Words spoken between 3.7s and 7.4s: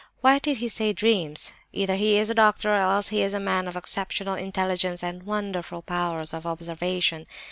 exceptional intelligence and wonderful powers of observation.